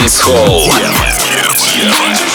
[0.00, 2.29] Dance Hall.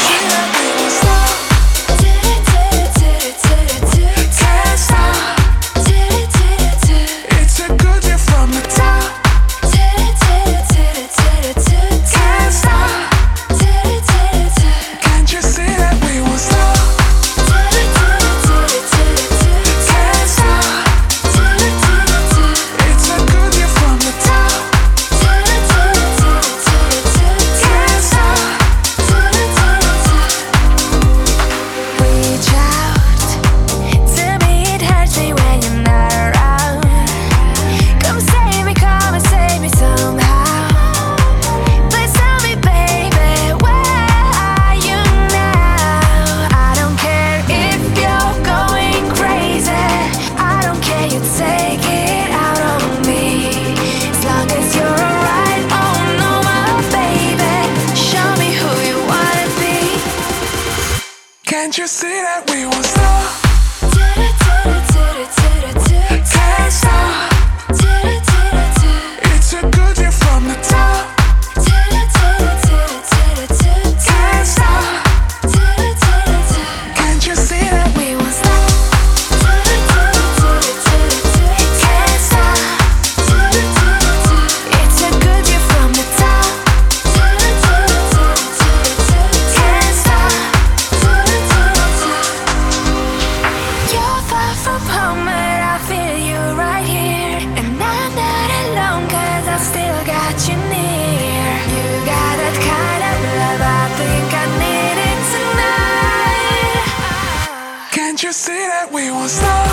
[107.96, 109.72] Can't you see that we won't stop?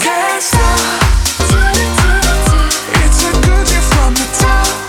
[0.00, 0.80] Can't stop.
[3.04, 4.79] It's a good year from the top.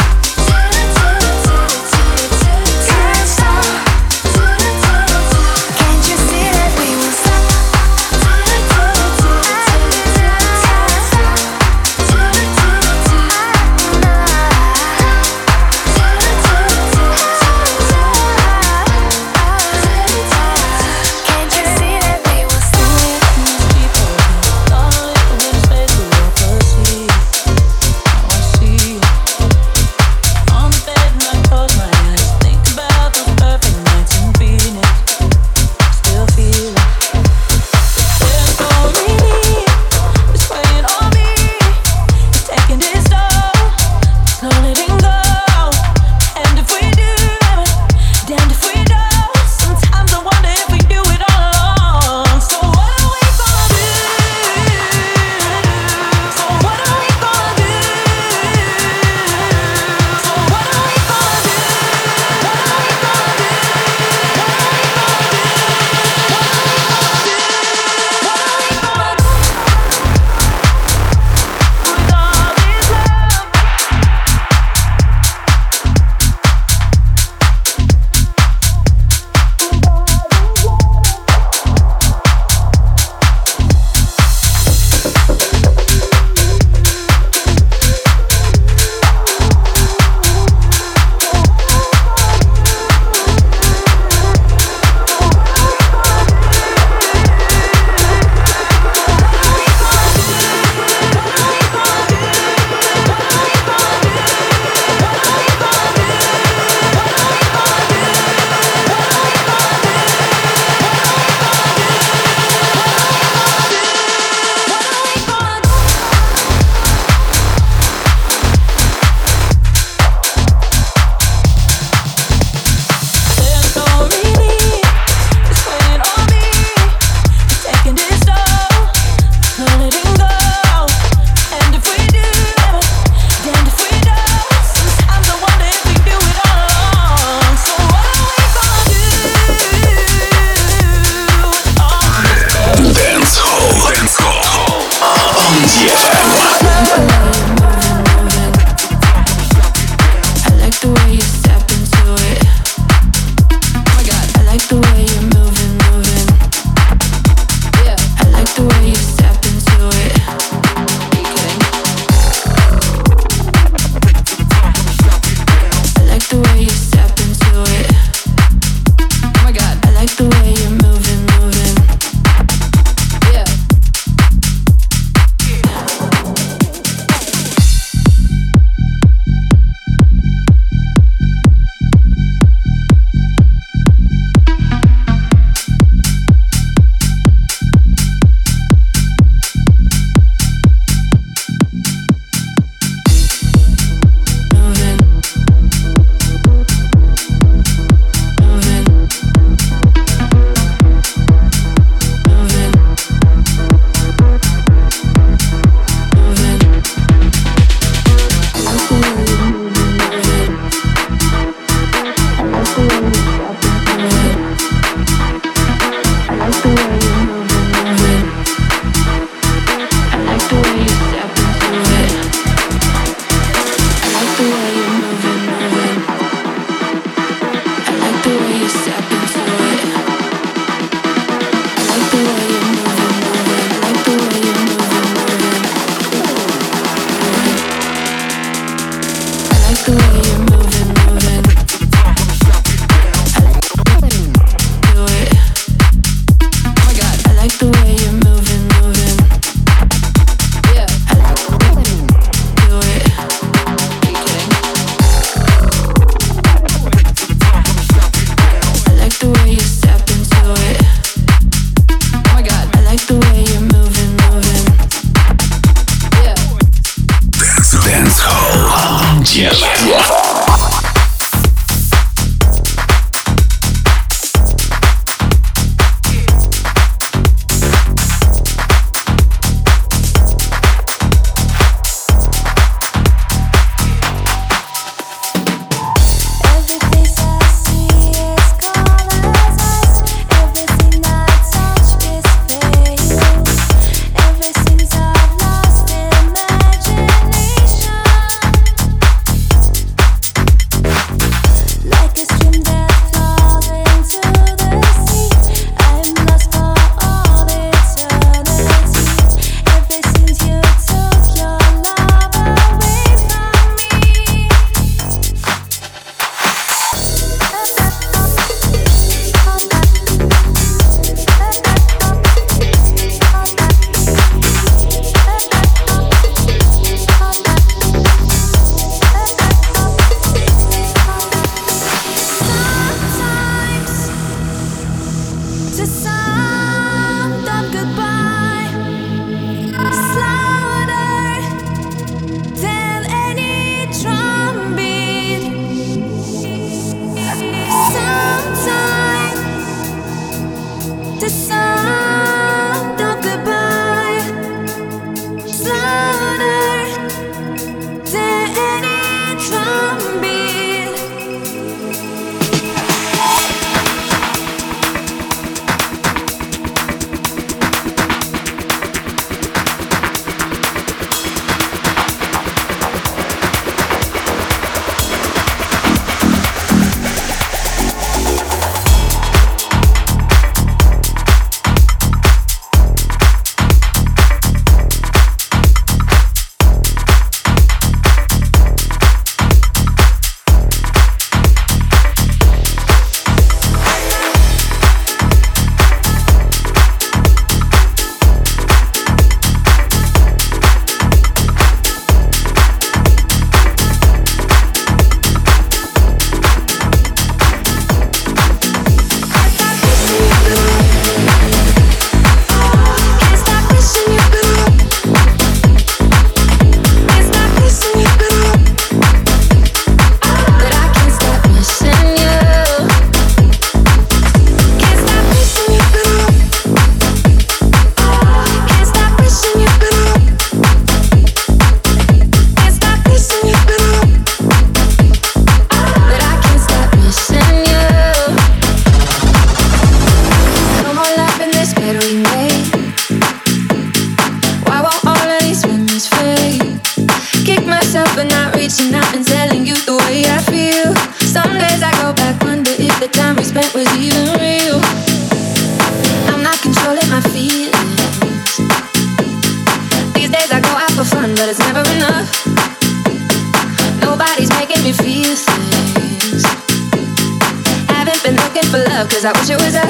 [469.24, 469.81] Would never let you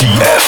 [0.00, 0.39] ZF.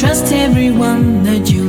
[0.00, 1.59] trust everyone that you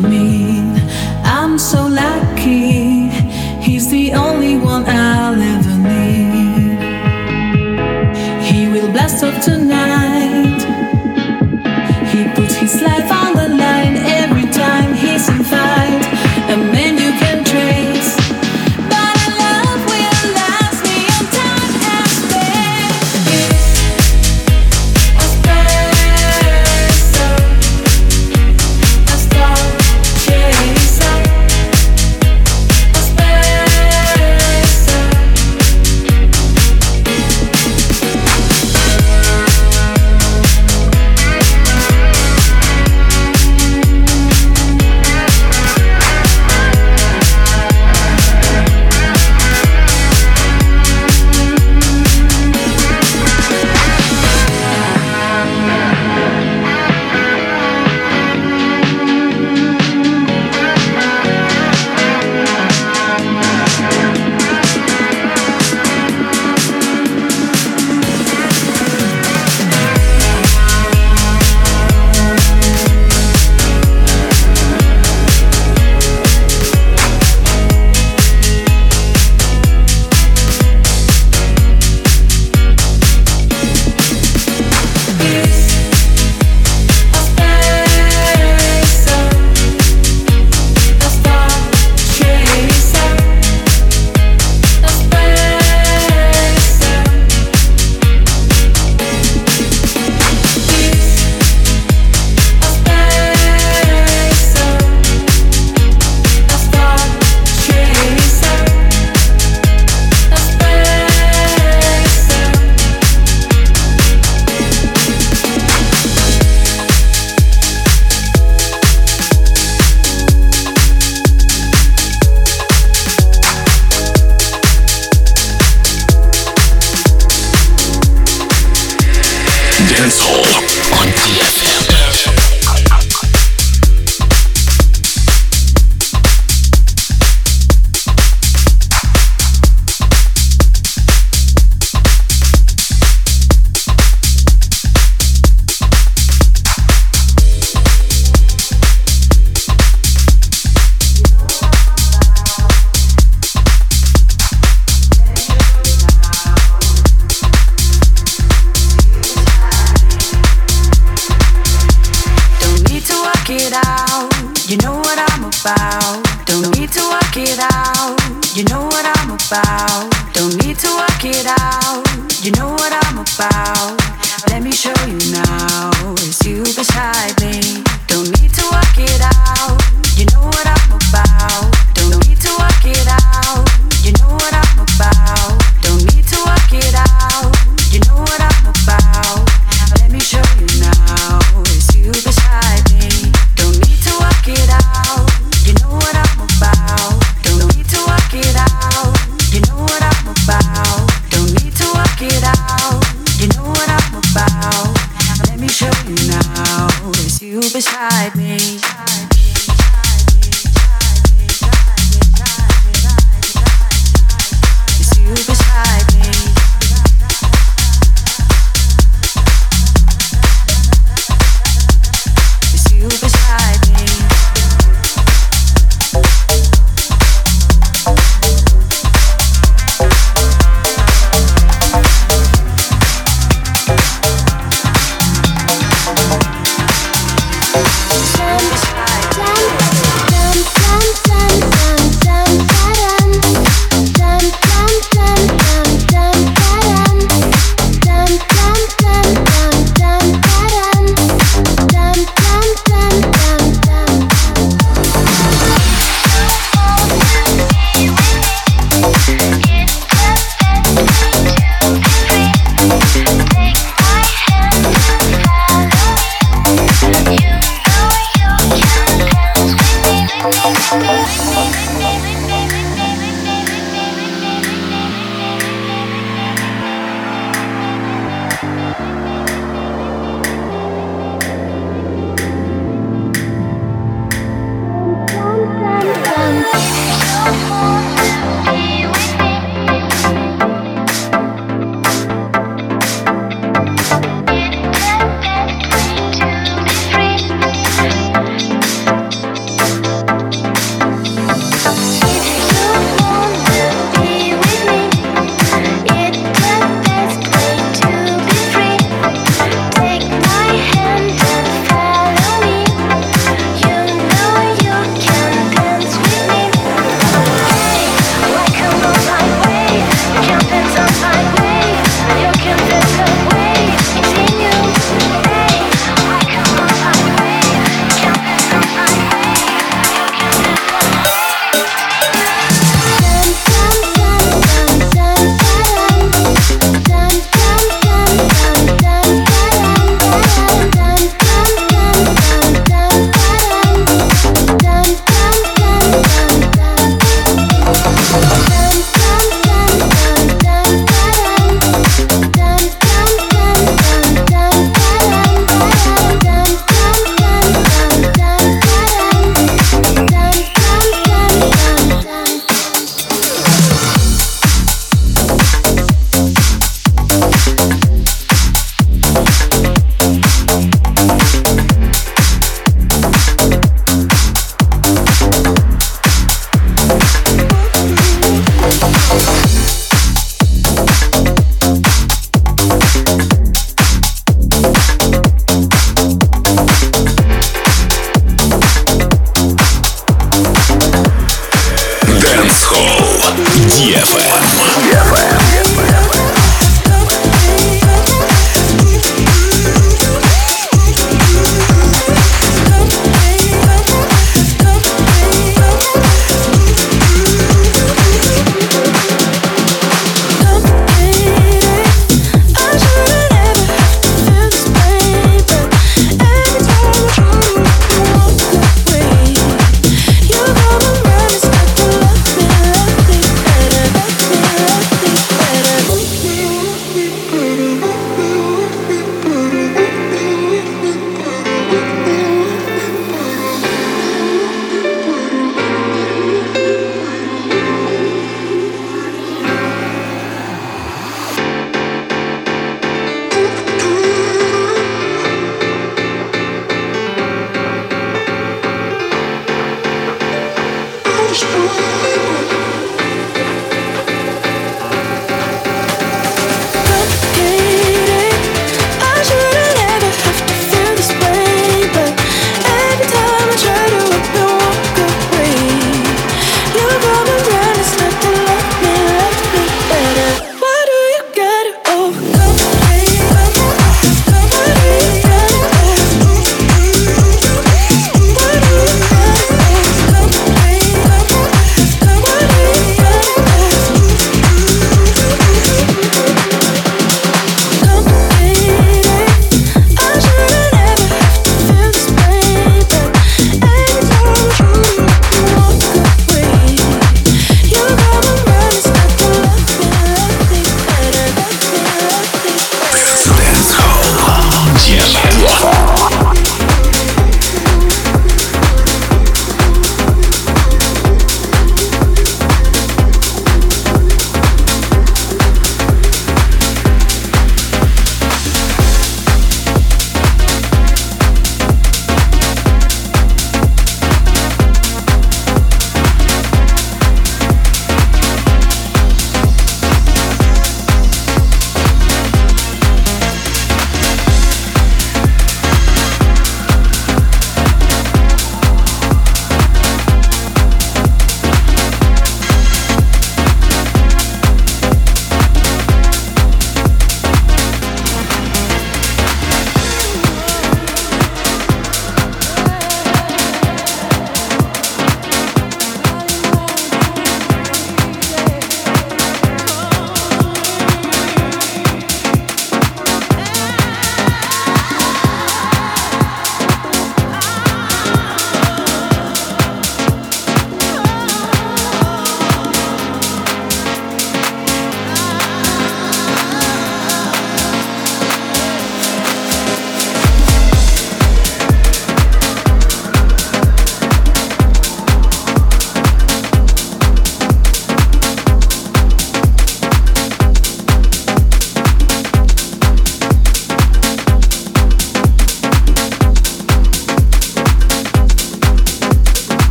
[207.42, 209.31] you beside me.